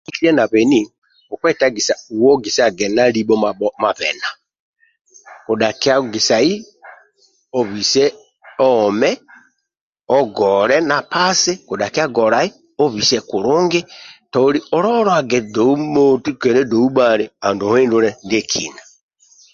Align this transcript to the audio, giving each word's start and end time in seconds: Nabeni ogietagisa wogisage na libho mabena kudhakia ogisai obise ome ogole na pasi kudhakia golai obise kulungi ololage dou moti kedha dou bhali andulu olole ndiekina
Nabeni 0.37 0.81
ogietagisa 1.33 1.93
wogisage 2.23 2.85
na 2.95 3.03
libho 3.15 3.35
mabena 3.83 4.27
kudhakia 5.45 5.93
ogisai 6.01 6.53
obise 7.59 8.05
ome 8.69 9.09
ogole 10.17 10.75
na 10.89 10.97
pasi 11.11 11.51
kudhakia 11.67 12.05
golai 12.15 12.49
obise 12.83 13.17
kulungi 13.29 13.79
ololage 14.79 15.37
dou 15.55 15.73
moti 15.93 16.31
kedha 16.41 16.63
dou 16.71 16.87
bhali 16.95 17.25
andulu 17.47 17.77
olole 17.85 18.09
ndiekina 18.25 18.81